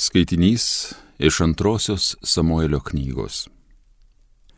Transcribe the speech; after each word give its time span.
Skaitinys 0.00 0.94
iš 1.18 1.40
antrosios 1.40 2.12
Samuelio 2.22 2.78
knygos. 2.86 3.48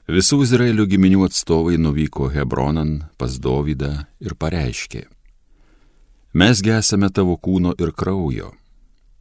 Visų 0.05 0.43
Izraelio 0.45 0.85
giminių 0.85 1.23
atstovai 1.31 1.79
nuvyko 1.81 2.29
Hebronan 2.35 2.91
pas 3.17 3.39
Dovydą 3.41 4.05
ir 4.21 4.37
pareiškė. 4.37 5.07
Mes 6.37 6.61
gesame 6.61 7.09
tavo 7.09 7.39
kūno 7.41 7.73
ir 7.81 7.95
kraujo. 7.97 8.53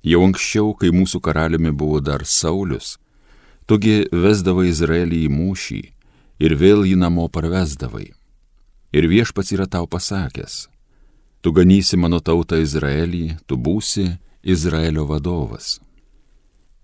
Jau 0.03 0.21
anksčiau, 0.27 0.75
kai 0.75 0.91
mūsų 0.91 1.23
karaliumi 1.23 1.71
buvo 1.71 2.03
dar 2.03 2.27
Saulis, 2.27 2.97
tugi 3.63 4.09
vesdavai 4.11 4.67
Izraelį 4.73 5.23
į 5.23 5.33
mūšį 5.39 5.83
ir 6.43 6.59
vėl 6.59 6.83
jį 6.83 6.99
namo 6.99 7.31
parvesdavai. 7.31 8.09
Ir 8.91 9.07
viešpats 9.07 9.55
yra 9.55 9.71
tau 9.71 9.87
pasakęs, 9.87 10.65
tu 11.39 11.55
ganysi 11.55 11.95
mano 11.95 12.19
tautą 12.19 12.59
Izraelį, 12.59 13.37
tu 13.47 13.55
būsi 13.55 14.17
Izraelio 14.43 15.07
vadovas. 15.07 15.77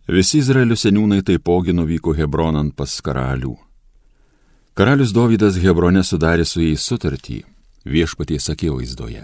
Visi 0.05 0.37
Izraelio 0.37 0.75
seniūnai 0.77 1.23
taipogi 1.25 1.73
nuvyko 1.73 2.11
Hebronan 2.13 2.67
pas 2.77 2.91
karalių. 3.01 3.55
Karalius 4.77 5.09
Dovydas 5.15 5.57
Hebrone 5.57 6.03
sudarė 6.05 6.45
su 6.45 6.61
jais 6.61 6.83
sutartį 6.85 7.39
viešpaties 7.89 8.51
akivaizdoje 8.53 9.23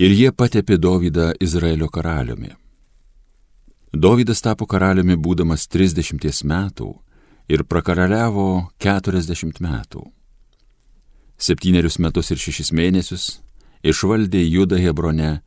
ir 0.00 0.16
jie 0.16 0.30
patepė 0.32 0.78
Dovydą 0.80 1.34
Izraelio 1.44 1.90
karaliumi. 1.92 2.54
Dovydas 3.92 4.40
tapo 4.40 4.64
karaliumi 4.64 5.18
būdamas 5.20 5.68
30 5.68 6.40
metų 6.40 6.88
ir 7.52 7.68
prakaraliavo 7.68 8.70
40 8.80 9.60
metų. 9.60 10.08
Septynerius 11.36 11.98
metus 12.00 12.32
ir 12.32 12.40
šešis 12.40 12.72
mėnesius 12.72 13.42
išvaldė 13.84 14.40
Judą 14.40 14.80
Hebrone, 14.80 15.42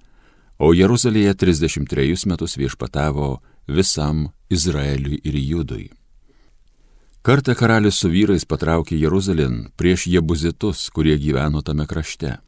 o 0.61 0.69
Jeruzalėje 0.69 1.33
33 1.33 2.27
metus 2.29 2.59
viešpatavo 2.61 3.39
visam 3.67 4.29
Izraeliui 4.49 5.21
ir 5.23 5.35
Judui. 5.35 5.89
Kartą 7.21 7.53
karalius 7.53 7.99
su 8.01 8.09
vyrais 8.09 8.47
patraukė 8.49 8.97
Jeruzalėn 8.97 9.67
prieš 9.77 10.07
jebuzitus, 10.09 10.87
kurie 10.89 11.19
gyveno 11.21 11.61
tame 11.61 11.85
krašte. 11.85 12.39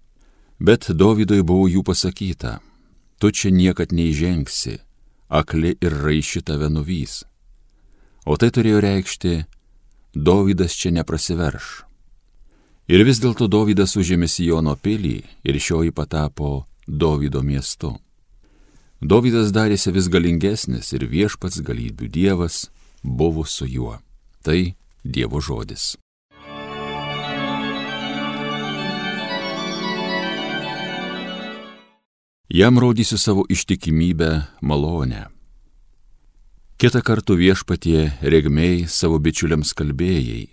Bet 0.58 0.90
Dovydui 0.90 1.44
buvo 1.46 1.68
jų 1.70 1.84
pasakyta, 1.86 2.58
tu 3.20 3.30
čia 3.30 3.52
niekad 3.54 3.94
neižengsi, 3.94 4.80
akli 5.30 5.76
ir 5.78 5.94
raiši 5.94 6.42
tave 6.42 6.70
nuvys. 6.74 7.22
O 8.26 8.38
tai 8.38 8.50
turėjo 8.50 8.82
reikšti, 8.82 9.34
Dovydas 10.14 10.74
čia 10.78 10.92
neprasiverš. 10.94 11.84
Ir 12.90 13.06
vis 13.06 13.22
dėlto 13.22 13.48
Dovydas 13.48 13.96
užėmė 13.98 14.28
Sijono 14.28 14.76
pilį 14.76 15.18
ir 15.46 15.58
šioji 15.58 15.94
patapo 15.96 16.66
Dovydo 16.88 17.42
miestu. 17.42 17.94
Dovydas 19.04 19.50
darėsi 19.52 19.92
vis 19.92 20.06
galingesnis 20.08 20.94
ir 20.96 21.04
viešpats 21.12 21.60
galybių 21.68 22.08
dievas 22.08 22.70
buvo 23.04 23.44
su 23.44 23.68
juo. 23.68 23.98
Tai 24.40 24.76
Dievo 25.04 25.42
žodis. 25.44 25.98
Jam 32.48 32.80
rodysiu 32.80 33.20
savo 33.20 33.44
ištikimybę 33.50 34.48
malonę. 34.62 35.28
Kita 36.80 37.04
kartu 37.04 37.36
viešpatie 37.36 38.14
regmiai 38.24 38.88
savo 38.88 39.20
bičiuliams 39.20 39.76
kalbėjai. 39.76 40.48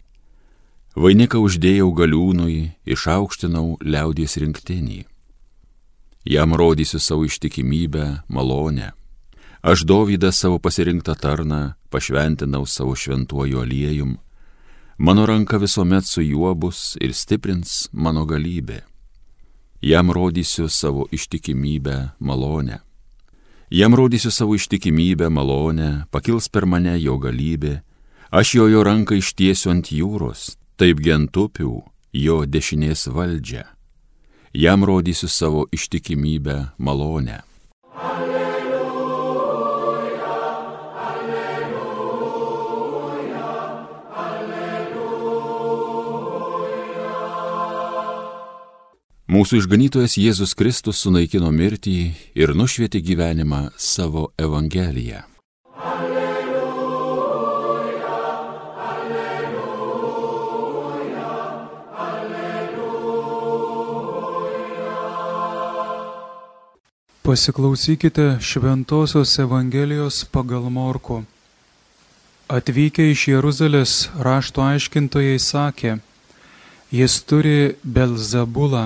Vainiką 0.99 1.39
uždėjau 1.39 1.95
galiūnui, 1.95 2.59
išaukštinau 2.83 3.79
liaudies 3.87 4.35
rinktinį 4.43 5.05
jam 6.25 6.55
rodysiu 6.55 6.99
savo 7.01 7.25
ištikimybę, 7.25 8.19
malonę. 8.29 8.93
Aš 9.63 9.85
Dovydą 9.85 10.33
savo 10.33 10.59
pasirinktą 10.59 11.15
tarną 11.15 11.73
pašventinau 11.91 12.67
savo 12.67 12.95
šventuoju 12.97 13.61
aliejum, 13.61 14.19
mano 14.99 15.27
ranka 15.27 15.59
visuomet 15.59 16.05
su 16.07 16.23
juo 16.23 16.55
bus 16.55 16.97
ir 17.01 17.15
stiprins 17.15 17.89
mano 17.93 18.25
galybė. 18.27 18.81
Jam 19.83 20.11
rodysiu 20.11 20.69
savo 20.69 21.07
ištikimybę, 21.13 22.09
malonę. 22.21 22.79
Jam 23.71 23.95
rodysiu 23.95 24.31
savo 24.31 24.55
ištikimybę, 24.55 25.31
malonę, 25.31 26.05
pakils 26.11 26.49
per 26.49 26.67
mane 26.67 27.01
jo 27.01 27.19
galybė, 27.19 27.81
aš 28.31 28.55
jo 28.55 28.69
jo 28.69 28.85
ranką 28.85 29.17
ištiesiu 29.17 29.71
ant 29.71 29.93
jūros, 29.93 30.57
taip 30.77 31.01
gentupių 31.01 31.83
jo 32.13 32.45
dešinės 32.45 33.09
valdžią 33.09 33.80
jam 34.53 34.85
rodysiu 34.85 35.29
savo 35.29 35.67
ištikimybę, 35.73 36.67
malonę. 36.79 37.43
Alleluja, 37.95 38.81
alleluja, 41.07 41.95
alleluja. 44.17 44.91
Mūsų 49.31 49.63
išganytojas 49.63 50.19
Jėzus 50.19 50.55
Kristus 50.59 50.99
sunaikino 51.05 51.51
mirtį 51.55 52.13
ir 52.35 52.55
nušvietė 52.55 52.99
gyvenimą 53.07 53.71
savo 53.79 54.33
Evangeliją. 54.39 55.30
Pasiklausykite 67.31 68.39
Šventojios 68.41 69.39
Evangelijos 69.39 70.25
pagal 70.25 70.67
Morku. 70.71 71.23
Atvykę 72.49 73.07
iš 73.13 73.29
Jeruzalės 73.29 73.93
rašto 74.27 74.65
aiškintojai 74.67 75.37
sakė, 75.39 75.93
jis 76.91 77.21
turi 77.23 77.79
Belzebulą 77.85 78.83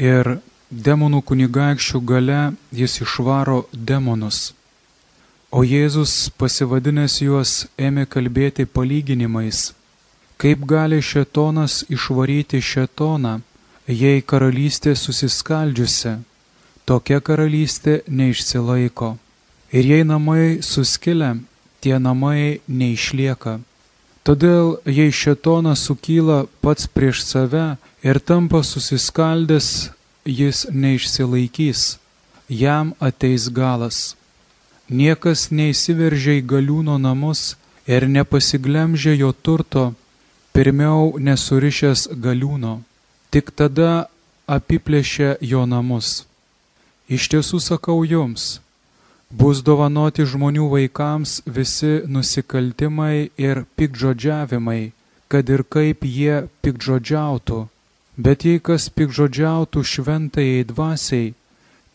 ir 0.00 0.32
demonų 0.88 1.20
kunigaikščių 1.28 2.02
gale 2.14 2.40
jis 2.80 2.96
išvaro 3.04 3.60
demonus. 3.92 4.54
O 5.52 5.68
Jėzus 5.68 6.32
pasivadinęs 6.40 7.20
juos 7.28 7.56
ėmė 7.76 8.08
kalbėti 8.08 8.64
palyginimais, 8.64 9.74
kaip 10.40 10.64
gali 10.64 11.04
šetonas 11.12 11.82
išvaryti 11.92 12.64
šetoną, 12.72 13.40
jei 13.84 14.24
karalystė 14.32 14.96
susiskaldžiusi 14.96 16.22
tokia 16.84 17.20
karalystė 17.20 18.02
neišsilaiko. 18.08 19.16
Ir 19.74 19.84
jei 19.90 20.04
namai 20.06 20.62
suskilę, 20.62 21.36
tie 21.80 21.98
namai 21.98 22.60
neišlieka. 22.68 23.58
Todėl, 24.24 24.78
jei 24.88 25.12
šetonas 25.12 25.84
sukyla 25.84 26.44
pats 26.64 26.88
prieš 26.88 27.24
save 27.26 27.64
ir 28.04 28.20
tampa 28.20 28.62
susiskaldęs, 28.64 29.90
jis 30.24 30.64
neišsilaikys, 30.72 31.98
jam 32.48 32.94
ateis 33.00 33.50
galas. 33.52 34.14
Niekas 34.88 35.50
neįsiveržia 35.52 36.38
į 36.40 36.46
galiūno 36.48 36.96
namus 37.00 37.56
ir 37.88 38.08
nepasiglemžia 38.08 39.12
jo 39.16 39.32
turto, 39.32 39.92
pirmiau 40.56 41.16
nesurišęs 41.20 42.08
galiūno, 42.24 42.78
tik 43.28 43.52
tada 43.52 44.06
apiplėšia 44.48 45.36
jo 45.40 45.64
namus. 45.68 46.24
Iš 47.08 47.28
tiesų 47.32 47.60
sakau 47.60 48.00
jums, 48.08 48.60
bus 49.28 49.60
dovanoti 49.66 50.24
žmonių 50.24 50.70
vaikams 50.72 51.42
visi 51.44 52.00
nusikaltimai 52.08 53.28
ir 53.36 53.64
pikdžodžiavimai, 53.76 54.92
kad 55.28 55.50
ir 55.50 55.64
kaip 55.68 56.04
jie 56.08 56.46
pikdžodžiautų. 56.64 57.66
Bet 58.16 58.44
jei 58.46 58.60
kas 58.62 58.88
pikdžodžiautų 58.88 59.82
šventajai 59.82 60.64
dvasiai, 60.70 61.34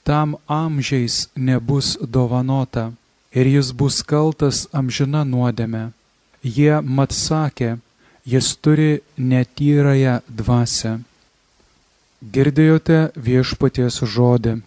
tam 0.03 0.35
amžiais 0.45 1.29
nebus 1.35 1.95
dovanota 2.01 2.91
ir 3.31 3.47
jis 3.47 3.71
bus 3.71 4.01
kaltas 4.03 4.67
amžina 4.73 5.23
nuodėme. 5.23 5.89
Jie 6.44 6.81
mat 6.81 7.12
sakė, 7.15 7.77
jis 8.25 8.55
turi 8.62 9.01
netyrąją 9.17 10.19
dvasę. 10.29 11.00
Girdėjote 12.19 13.00
viešpaties 13.15 14.03
žodį. 14.15 14.59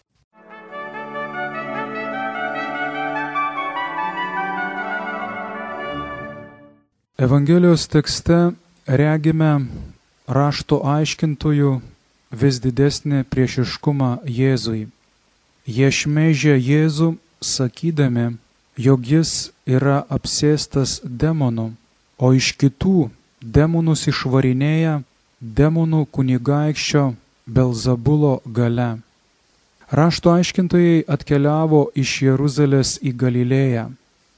Evangelijos 7.23 7.85
tekste 7.87 8.37
regime 8.87 9.51
rašto 10.27 10.81
aiškintojų 10.93 11.77
vis 12.41 12.59
didesnį 12.65 13.21
priešiškumą 13.31 14.09
Jėzui. 14.39 14.89
Jie 15.77 15.91
šmeižia 15.99 16.57
Jėzų, 16.59 17.13
sakydami, 17.39 18.27
jog 18.75 19.07
jis 19.13 19.53
yra 19.71 20.01
apsėstas 20.19 20.97
demonų, 21.23 21.69
o 22.19 22.33
iš 22.41 22.51
kitų 22.59 23.07
demonus 23.39 24.09
išvarinėja 24.11 24.99
demonų 25.63 26.05
kunigaikščio 26.11 27.07
Belzabulo 27.47 28.41
gale. 28.59 28.91
Rašto 29.95 30.35
aiškintojai 30.35 31.05
atkeliavo 31.07 31.87
iš 31.95 32.19
Jeruzalės 32.27 32.99
į 32.99 33.15
Galilėją 33.15 33.93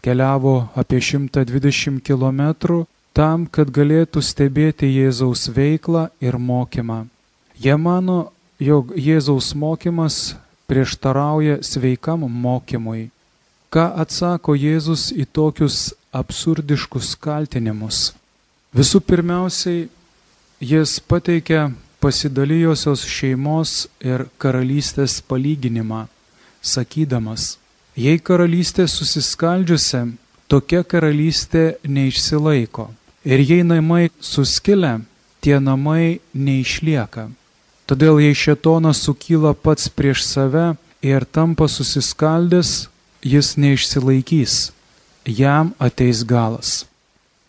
keliavo 0.04 0.68
apie 0.76 1.00
120 1.00 2.04
km 2.04 2.42
tam, 3.16 3.46
kad 3.46 3.70
galėtų 3.72 4.20
stebėti 4.20 4.90
Jėzaus 4.90 5.48
veiklą 5.56 6.08
ir 6.20 6.36
mokymą. 6.36 7.06
Jie 7.56 7.76
mano, 7.78 8.32
jog 8.58 8.92
Jėzaus 8.98 9.54
mokymas 9.54 10.34
prieštarauja 10.68 11.62
sveikam 11.62 12.26
mokymui. 12.28 13.08
Ką 13.72 13.86
atsako 14.02 14.54
Jėzus 14.58 15.08
į 15.14 15.24
tokius 15.32 15.94
absurdiškus 16.14 17.14
kaltinimus? 17.18 18.12
Visų 18.74 19.00
pirmiausiai, 19.06 19.88
jis 20.60 20.98
pateikia 21.00 21.70
pasidalijosios 22.02 23.06
šeimos 23.08 23.86
ir 24.02 24.26
karalystės 24.42 25.20
palyginimą, 25.24 26.04
sakydamas, 26.62 27.54
jei 27.96 28.18
karalystė 28.18 28.86
susiskaldžiusi, 28.90 30.02
tokia 30.48 30.82
karalystė 30.84 31.76
neišsilaiko. 31.86 32.90
Ir 33.24 33.40
jei 33.40 33.64
namai 33.64 34.10
suskilę, 34.20 35.00
tie 35.40 35.56
namai 35.60 36.20
neišlieka. 36.34 37.30
Todėl 37.88 38.20
jei 38.20 38.36
šetonas 38.36 39.02
sukyla 39.04 39.54
pats 39.54 39.90
prieš 39.92 40.24
save 40.24 40.74
ir 41.04 41.24
tampa 41.24 41.68
susiskaldęs, 41.68 42.88
jis 43.24 43.54
neišsilaikys, 43.60 44.72
jam 45.24 45.72
ateis 45.78 46.24
galas. 46.24 46.84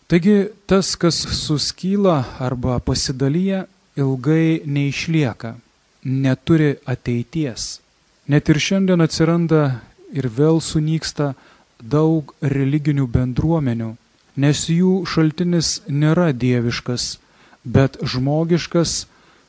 Taigi 0.08 0.52
tas, 0.68 0.94
kas 0.96 1.18
suskyla 1.34 2.22
arba 2.38 2.78
pasidalyja, 2.78 3.64
ilgai 3.96 4.62
neišlieka, 4.64 5.56
neturi 6.04 6.76
ateities. 6.86 7.80
Net 8.28 8.48
ir 8.52 8.60
šiandien 8.60 9.02
atsiranda 9.02 9.80
ir 10.16 10.28
vėl 10.38 10.62
sunyksta 10.64 11.34
daug 11.80 12.32
religinių 12.40 13.06
bendruomenių, 13.12 13.92
nes 14.36 14.64
jų 14.72 15.04
šaltinis 15.08 15.80
nėra 15.88 16.32
dieviškas, 16.32 17.18
bet 17.64 18.00
žmogiškas 18.02 19.06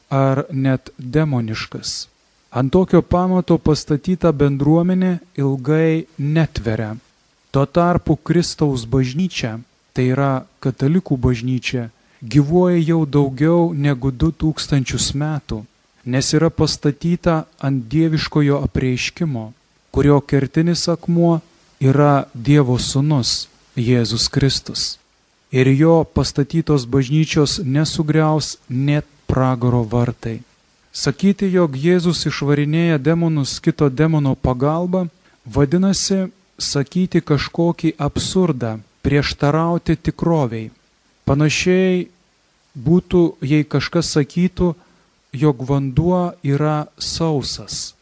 ar 0.10 0.46
net 0.52 0.92
demoniškas. 0.98 2.08
Ant 2.52 2.72
tokio 2.72 3.02
pamato 3.04 3.58
pastatyta 3.60 4.32
bendruomenė 4.32 5.18
ilgai 5.38 6.08
netveria. 6.18 6.96
Tuo 7.52 7.66
tarpu 7.66 8.16
Kristaus 8.16 8.86
bažnyčia, 8.88 9.58
tai 9.94 10.12
yra 10.14 10.46
katalikų 10.64 11.18
bažnyčia, 11.20 11.90
gyvuoja 12.22 12.80
jau 12.82 13.04
daugiau 13.06 13.74
negu 13.74 14.12
2000 14.12 15.14
metų, 15.20 15.64
nes 16.06 16.34
yra 16.34 16.50
pastatyta 16.50 17.44
ant 17.60 17.84
dieviškojo 17.92 18.62
apreiškimo, 18.64 19.52
kurio 19.98 20.20
kertinis 20.22 20.84
akmuo 20.88 21.40
yra 21.82 22.28
Dievo 22.34 22.76
sūnus 22.78 23.48
Jėzus 23.74 24.28
Kristus. 24.30 24.84
Ir 25.50 25.72
jo 25.74 26.04
pastatytos 26.14 26.86
bažnyčios 26.86 27.56
nesugriaus 27.66 28.60
net 28.70 29.08
pragaro 29.26 29.82
vartai. 29.82 30.44
Sakyti, 30.94 31.50
jog 31.50 31.74
Jėzus 31.74 32.22
išvarinėja 32.30 33.00
demonus 33.02 33.56
kito 33.58 33.90
demono 33.90 34.36
pagalba, 34.36 35.08
vadinasi 35.50 36.28
sakyti 36.62 37.26
kažkokį 37.26 37.96
absurdą, 37.98 38.78
prieštarauti 39.02 39.98
tikroviai. 39.98 40.70
Panašiai 41.26 42.06
būtų, 42.78 43.26
jei 43.42 43.66
kažkas 43.66 44.14
sakytų, 44.14 44.76
jog 45.34 45.66
vanduo 45.74 46.24
yra 46.46 46.84
sausas 47.02 47.96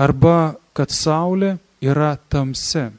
arba 0.00 0.59
kad 0.76 0.92
saulė 0.94 1.56
yra 1.80 2.16
tamsi. 2.28 2.90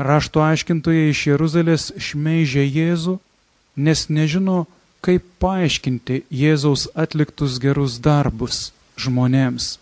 Rašto 0.00 0.42
aiškintojai 0.44 1.10
iš 1.10 1.26
Jeruzalės 1.28 1.90
šmeižė 2.00 2.64
Jėzų, 2.64 3.18
nes 3.76 4.06
nežino, 4.08 4.64
kaip 5.04 5.24
paaiškinti 5.42 6.22
Jėzaus 6.30 6.86
atliktus 6.94 7.58
gerus 7.60 7.98
darbus 8.02 8.70
žmonėms. 9.00 9.78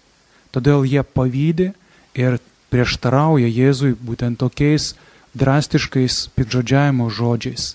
Todėl 0.54 0.86
jie 0.88 1.02
pavydė 1.02 1.72
ir 2.18 2.38
prieštarauja 2.72 3.48
Jėzui 3.50 3.94
būtent 3.94 4.38
tokiais 4.40 4.94
drastiškais 5.38 6.28
pikžodžiavimo 6.36 7.08
žodžiais. 7.10 7.74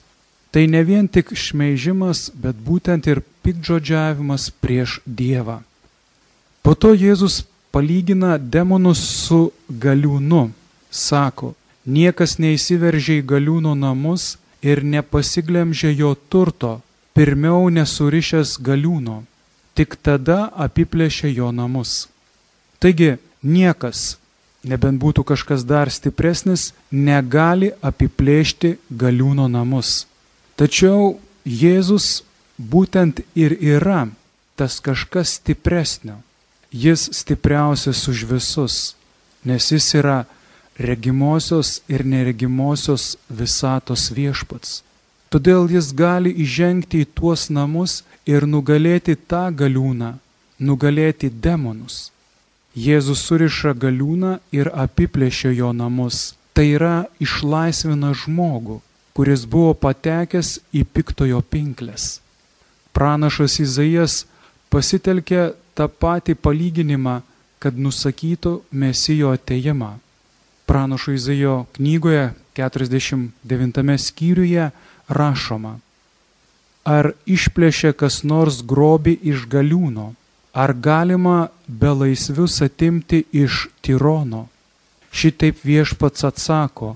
Tai 0.54 0.68
ne 0.70 0.84
vien 0.86 1.08
tik 1.10 1.34
šmeižimas, 1.34 2.30
bet 2.34 2.58
būtent 2.62 3.08
ir 3.10 3.24
pikdžodžiavimas 3.46 4.52
prieš 4.62 5.00
Dievą. 5.06 5.62
Po 6.64 6.76
to 6.78 6.94
Jėzus 6.94 7.42
palygina 7.74 8.38
demonus 8.38 9.02
su 9.26 9.52
galiūnu. 9.70 10.46
Sako, 10.94 11.54
niekas 11.90 12.38
neįsiveržia 12.38 13.18
į 13.22 13.28
galiūno 13.34 13.74
namus 13.74 14.36
ir 14.62 14.84
nepasiglemžia 14.86 15.90
jo 15.98 16.14
turto, 16.30 16.80
pirmiau 17.18 17.70
nesurišęs 17.74 18.60
galiūno, 18.62 19.24
tik 19.74 19.98
tada 20.06 20.52
apiplėšia 20.66 21.32
jo 21.34 21.50
namus. 21.52 22.08
Taigi, 22.78 23.16
niekas, 23.42 24.18
nebent 24.64 25.02
būtų 25.02 25.26
kažkas 25.34 25.66
dar 25.66 25.90
stipresnis, 25.90 26.72
negali 26.92 27.72
apiplėšti 27.82 28.78
galiūno 28.90 29.50
namus. 29.50 30.04
Tačiau 30.60 31.18
Jėzus 31.44 32.22
būtent 32.58 33.24
ir 33.36 33.58
yra 33.60 34.06
tas 34.56 34.78
kažkas 34.80 35.40
stipresnio. 35.40 36.22
Jis 36.74 37.10
stipriausias 37.14 38.08
už 38.10 38.24
visus, 38.32 38.76
nes 39.46 39.72
jis 39.72 39.88
yra 40.00 40.26
regimosios 40.78 41.82
ir 41.88 42.02
neregimosios 42.06 43.16
visatos 43.30 44.10
viešpats. 44.18 44.82
Todėl 45.30 45.70
jis 45.70 45.94
gali 45.94 46.34
įžengti 46.46 47.04
į 47.06 47.10
tuos 47.18 47.50
namus 47.50 48.02
ir 48.26 48.48
nugalėti 48.50 49.16
tą 49.16 49.46
galiūną, 49.62 50.16
nugalėti 50.60 51.30
demonus. 51.30 52.10
Jėzus 52.74 53.22
suriša 53.28 53.76
galiūną 53.78 54.40
ir 54.52 54.70
apiplėšia 54.74 55.54
jo 55.54 55.70
namus. 55.74 56.34
Tai 56.54 56.66
yra 56.78 56.96
išlaisvina 57.22 58.14
žmogų 58.18 58.82
kuris 59.14 59.46
buvo 59.46 59.74
patekęs 59.78 60.58
į 60.74 60.84
piktojo 60.90 61.42
pinklės. 61.54 62.20
Pranašas 62.94 63.60
Izaijas 63.62 64.24
pasitelkė 64.74 65.54
tą 65.76 65.88
patį 65.90 66.36
palyginimą, 66.36 67.22
kad 67.60 67.78
nusakytų 67.80 68.60
mesijo 68.72 69.32
ateimą. 69.34 69.98
Pranašo 70.68 71.14
Izaijo 71.16 71.66
knygoje 71.76 72.32
49 72.56 73.98
skyriuje 74.00 74.72
rašoma, 75.10 75.78
ar 76.86 77.14
išplėšė 77.26 77.94
kas 78.00 78.24
nors 78.24 78.62
grobi 78.64 79.16
iš 79.24 79.48
galiūno, 79.52 80.14
ar 80.54 80.74
galima 80.74 81.50
be 81.68 81.92
laisvius 82.02 82.62
atimti 82.62 83.24
iš 83.32 83.68
tirono. 83.82 84.48
Šitaip 85.14 85.64
viešpats 85.64 86.24
atsako, 86.28 86.96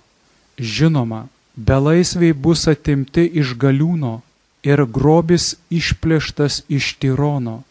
žinoma, 0.58 1.28
belaisviai 1.56 2.34
bus 2.34 2.68
atimti 2.68 3.26
iš 3.42 3.56
galiūno 3.62 4.20
ir 4.68 4.84
grobis 4.86 5.56
išplėštas 5.70 6.64
iš 6.68 6.96
tyrono. 7.02 7.62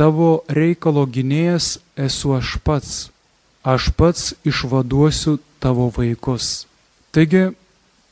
Tavo 0.00 0.40
reikalo 0.48 1.02
gynėjas 1.04 1.74
esu 1.92 2.30
aš 2.32 2.54
pats, 2.64 2.92
aš 3.60 3.90
pats 3.92 4.30
išvaduosiu 4.48 5.34
tavo 5.60 5.90
vaikus. 5.92 6.64
Taigi, 7.12 7.50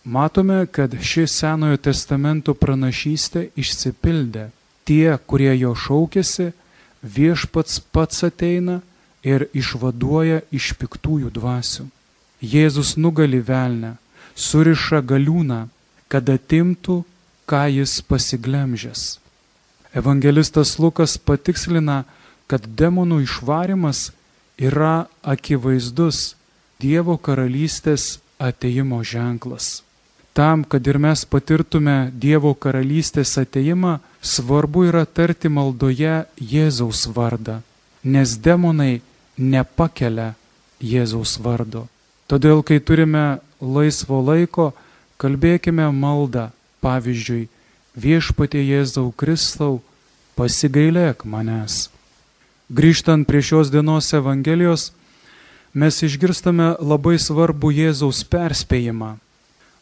matome, 0.04 0.66
kad 0.68 0.92
ši 1.00 1.25
Senojo 1.33 1.78
testamento 1.80 2.52
pranašystė 2.52 3.47
išsipildė. 3.57 4.50
Tie, 4.85 5.16
kurie 5.25 5.54
jo 5.57 5.71
šaukėsi, 5.73 6.50
viešpats 7.00 7.80
pats 7.97 8.21
ateina 8.28 8.83
ir 9.25 9.47
išvaduoja 9.57 10.42
iš 10.52 10.75
piktųjų 10.76 11.33
dvasių. 11.38 11.87
Jėzus 12.45 12.99
nugali 13.00 13.40
velnę 13.40 13.95
suriša 14.37 15.00
galiūną, 15.09 15.62
kad 16.12 16.28
atimtų, 16.37 16.99
ką 17.49 17.62
jis 17.78 17.97
pasiglemžęs. 18.04 19.07
Evangelistas 19.99 20.76
Lukas 20.78 21.17
patikslina, 21.19 22.05
kad 22.47 22.64
demonų 22.78 23.23
išvarimas 23.26 24.09
yra 24.59 25.09
akivaizdus 25.23 26.35
Dievo 26.78 27.17
karalystės 27.19 28.21
ateimo 28.38 29.02
ženklas. 29.02 29.83
Tam, 30.33 30.62
kad 30.62 30.87
ir 30.87 31.00
mes 31.02 31.25
patirtume 31.26 32.12
Dievo 32.14 32.52
karalystės 32.55 33.35
ateimą, 33.43 33.99
svarbu 34.23 34.85
yra 34.87 35.02
tarti 35.02 35.50
maldoje 35.50 36.28
Jėzaus 36.38 37.09
vardą, 37.11 37.59
nes 38.07 38.37
demonai 38.38 39.00
nepakelia 39.35 40.37
Jėzaus 40.78 41.35
vardo. 41.43 41.88
Todėl, 42.31 42.62
kai 42.62 42.78
turime 42.78 43.40
laisvo 43.59 44.23
laiko, 44.23 44.71
kalbėkime 45.19 45.90
maldą, 45.90 46.52
pavyzdžiui, 46.87 47.49
viešpatie 47.99 48.62
Jėzau 48.62 49.11
Kristau, 49.11 49.81
pasigailėk 50.38 51.25
manęs. 51.26 51.88
Grįžtant 52.71 53.26
prie 53.26 53.42
šios 53.42 53.73
dienos 53.75 54.12
Evangelijos, 54.14 54.92
mes 55.75 56.02
išgirstame 56.07 56.76
labai 56.78 57.16
svarbų 57.18 57.73
Jėzaus 57.83 58.23
perspėjimą. 58.35 59.16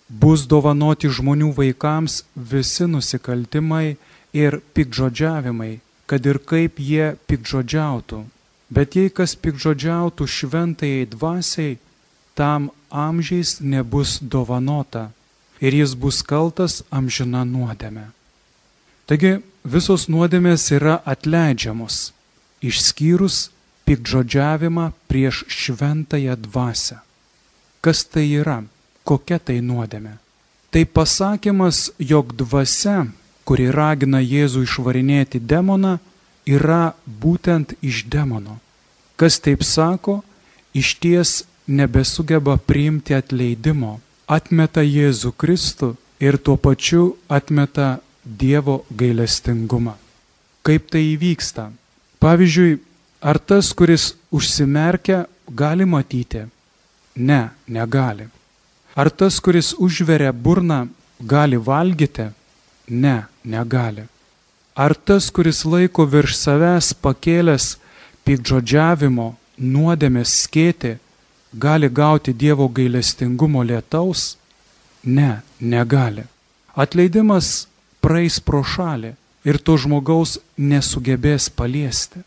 bus 0.08 0.46
dovanoti 0.46 1.08
žmonių 1.10 1.50
vaikams 1.56 2.20
visi 2.36 2.86
nusikaltimai 2.86 3.96
ir 4.32 4.60
pikžodžiavimai, 4.74 5.80
kad 6.06 6.26
ir 6.26 6.38
kaip 6.38 6.78
jie 6.78 7.16
pikžodžiautų. 7.26 8.22
Bet 8.70 8.94
jei 8.98 9.10
kas 9.10 9.34
pikžodžiautų 9.34 10.26
šventai 10.26 11.06
dvasiai, 11.10 11.78
tam 12.34 12.70
amžiais 12.90 13.60
nebus 13.60 14.18
dovanota 14.22 15.10
ir 15.60 15.74
jis 15.74 15.94
bus 15.94 16.22
kaltas 16.22 16.82
amžina 16.90 17.44
nuodėme. 17.44 18.10
Taigi 19.06 19.36
visos 19.62 20.08
nuodėmės 20.10 20.64
yra 20.74 20.96
atleidžiamos, 21.06 22.10
išskyrus 22.58 23.50
pikžodžiavimą 23.86 24.90
prieš 25.06 25.44
šventąją 25.46 26.34
dvasę. 26.42 26.98
Kas 27.80 28.02
tai 28.10 28.26
yra? 28.40 28.64
Kokia 29.06 29.38
tai 29.38 29.60
nuodėmė? 29.62 30.16
Tai 30.74 30.82
pasakymas, 30.90 31.92
jog 32.02 32.34
dvasia, 32.34 33.06
kuri 33.46 33.68
ragina 33.70 34.18
Jėzų 34.18 34.64
išvarinėti 34.66 35.38
demoną, 35.38 36.00
yra 36.42 36.96
būtent 37.06 37.76
iš 37.78 38.02
demono. 38.10 38.58
Kas 39.14 39.38
taip 39.38 39.62
sako, 39.62 40.24
iš 40.74 40.96
ties 40.98 41.44
nebesugeba 41.70 42.56
priimti 42.58 43.14
atleidimo, 43.14 44.00
atmeta 44.26 44.82
Jėzų 44.82 45.30
Kristų 45.38 45.94
ir 46.18 46.42
tuo 46.42 46.58
pačiu 46.58 47.14
atmeta 47.30 48.00
Dievo 48.26 48.82
gailestingumą. 48.90 49.94
Kaip 50.66 50.90
tai 50.90 51.04
įvyksta? 51.14 51.70
Pavyzdžiui, 52.18 52.80
ar 53.22 53.38
tas, 53.38 53.70
kuris 53.70 54.16
užsimerkia, 54.34 55.26
gali 55.46 55.86
matyti? 55.86 56.42
Ne, 57.16 57.50
negali. 57.68 58.26
Ar 58.96 59.10
tas, 59.10 59.38
kuris 59.40 59.74
užveria 59.78 60.32
burną, 60.32 60.88
gali 61.20 61.56
valgyti? 61.56 62.26
Ne, 62.90 63.26
negali. 63.44 64.08
Ar 64.74 64.94
tas, 64.94 65.30
kuris 65.30 65.62
laiko 65.64 66.04
virš 66.04 66.34
savęs 66.36 66.90
pakėlęs 67.00 67.76
pikdžodžiavimo, 68.26 69.28
nuodėmės 69.56 70.34
skėti, 70.42 70.96
gali 71.54 71.88
gauti 71.88 72.34
Dievo 72.34 72.66
gailestingumo 72.68 73.62
lietaus? 73.62 74.34
Ne, 75.04 75.40
negali. 75.60 76.26
Atleidimas 76.74 77.68
praeis 78.06 78.38
pro 78.38 78.62
šalį 78.62 79.16
ir 79.46 79.58
to 79.58 79.76
žmogaus 79.82 80.38
nesugebės 80.56 81.50
paliesti. 81.50 82.22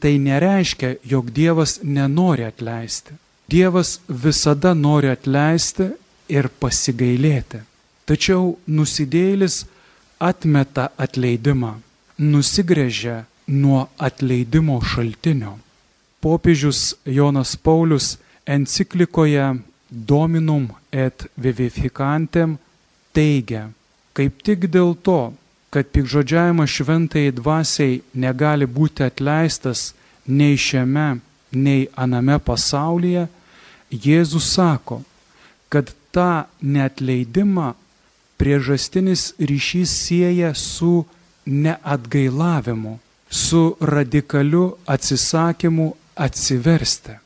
Tai 0.00 0.12
nereiškia, 0.24 0.94
jog 1.04 1.32
Dievas 1.34 1.80
nenori 1.82 2.46
atleisti. 2.46 3.16
Dievas 3.50 3.98
visada 4.08 4.74
nori 4.74 5.10
atleisti 5.10 5.90
ir 6.28 6.48
pasigailėti. 6.60 7.64
Tačiau 8.08 8.54
nusidėlis 8.68 9.64
atmeta 10.20 10.88
atleidimą, 10.96 11.74
nusigrėžia 12.18 13.24
nuo 13.48 13.88
atleidimo 13.98 14.78
šaltinio. 14.84 15.56
Popiežius 16.20 16.94
Jonas 17.04 17.56
Paulius 17.56 18.16
enciklikoje 18.46 19.58
Dominum 19.90 20.68
et 20.92 21.24
vivificantem 21.36 22.58
teigia, 23.16 23.70
kaip 24.18 24.42
tik 24.42 24.66
dėl 24.74 24.96
to, 25.06 25.30
kad 25.70 25.86
pikžodžiavimas 25.94 26.72
šventai 26.74 27.28
dvasiai 27.30 28.00
negali 28.18 28.66
būti 28.66 29.04
atleistas 29.06 29.92
nei 30.26 30.56
šiame, 30.58 31.20
nei 31.52 31.86
aname 31.96 32.38
pasaulyje, 32.42 33.28
Jėzus 33.88 34.50
sako, 34.52 34.98
kad 35.72 35.94
tą 36.12 36.44
neatleidimą 36.60 37.70
priežastinis 38.36 39.30
ryšys 39.40 39.94
sieja 40.02 40.50
su 40.54 41.06
neatgailavimu, 41.46 42.98
su 43.30 43.62
radikaliu 43.80 44.66
atsisakymu 44.84 45.88
atsiversti. 46.26 47.16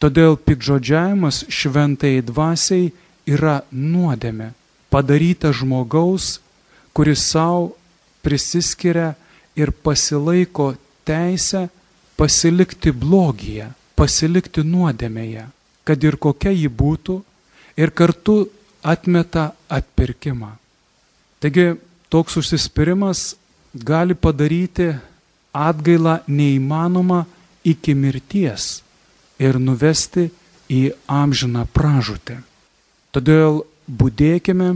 Todėl 0.00 0.38
pikžodžiavimas 0.40 1.42
šventai 1.52 2.20
dvasiai 2.24 2.92
yra 3.28 3.58
nuodėme, 3.72 4.52
padaryta 4.96 5.52
žmogaus, 5.52 6.38
kuris 6.96 7.20
savo 7.28 7.74
prisiskiria 8.24 9.12
ir 9.52 9.68
pasilaiko 9.84 10.70
teisę 11.04 11.66
pasilikti 12.16 12.94
blogyje, 12.96 13.68
pasilikti 13.92 14.64
nuodėmėje, 14.64 15.44
kad 15.84 16.08
ir 16.08 16.16
kokia 16.16 16.54
ji 16.56 16.70
būtų, 16.72 17.18
ir 17.76 17.92
kartu 17.92 18.38
atmeta 18.80 19.50
atpirkimą. 19.68 20.54
Taigi 21.44 21.76
toks 22.08 22.40
užsispyrimas 22.40 23.34
gali 23.76 24.16
padaryti 24.16 24.94
atgailą 25.52 26.22
neįmanoma 26.24 27.26
iki 27.68 27.92
mirties 27.92 28.80
ir 29.36 29.60
nuvesti 29.60 30.30
į 30.72 30.82
amžiną 31.04 31.68
pražūtį. 31.76 32.40
Todėl 33.12 33.66
būdėkime 33.88 34.68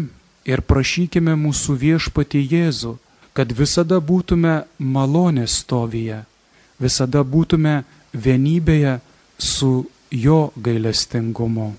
ir 0.46 0.62
prašykime 0.62 1.34
mūsų 1.38 1.76
viešpati 1.84 2.42
Jėzų, 2.50 2.96
kad 3.34 3.52
visada 3.52 4.00
būtume 4.00 4.64
malonės 4.78 5.60
stovyje, 5.62 6.24
visada 6.80 7.22
būtume 7.24 7.82
vienybėje 8.12 8.98
su 9.38 9.86
jo 10.10 10.50
gailestingumu. 10.56 11.74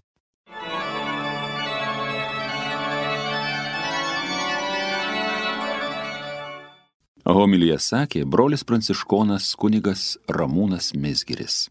Homilyje 7.31 7.77
sakė 7.79 8.25
brolis 8.25 8.65
pranciškonas 8.67 9.53
kunigas 9.55 10.17
Ramūnas 10.27 10.91
Mesgiris. 10.97 11.69